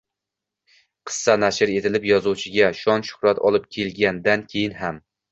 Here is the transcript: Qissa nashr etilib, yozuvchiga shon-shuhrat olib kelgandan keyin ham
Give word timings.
Qissa 1.09 1.33
nashr 1.41 1.73
etilib, 1.73 2.07
yozuvchiga 2.11 2.69
shon-shuhrat 2.79 3.41
olib 3.51 3.67
kelgandan 3.77 4.47
keyin 4.55 4.75
ham 4.81 4.99